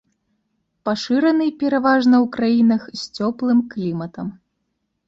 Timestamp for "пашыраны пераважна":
0.87-2.15